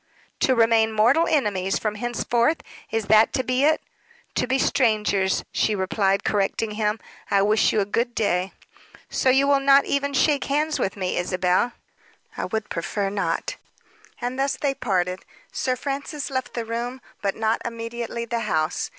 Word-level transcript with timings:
"To 0.39 0.55
remain 0.55 0.91
mortal 0.93 1.27
enemies 1.27 1.77
from 1.77 1.93
henceforth? 1.93 2.63
Is 2.89 3.05
that 3.05 3.31
to 3.33 3.43
be 3.43 3.63
it?" 3.65 3.83
"To 4.33 4.47
be 4.47 4.57
strangers," 4.57 5.43
she 5.51 5.75
replied, 5.75 6.23
correcting 6.23 6.71
him. 6.71 6.99
"I 7.29 7.43
wish 7.43 7.71
you 7.71 7.81
a 7.81 7.85
good 7.85 8.15
day." 8.15 8.51
"So 9.11 9.29
you 9.29 9.45
will 9.47 9.59
not 9.59 9.85
even 9.85 10.13
shake 10.15 10.45
hands 10.45 10.79
with 10.79 10.97
me, 10.97 11.17
Isabel?" 11.17 11.73
"I 12.35 12.45
would 12.45 12.71
prefer 12.71 13.11
not." 13.11 13.57
And 14.19 14.39
thus 14.39 14.55
they 14.57 14.73
parted. 14.73 15.19
Sir 15.51 15.75
Francis 15.75 16.31
left 16.31 16.55
the 16.55 16.65
room, 16.65 16.99
but 17.21 17.35
not 17.35 17.61
immediately 17.63 18.25
the 18.25 18.39
house. 18.39 18.89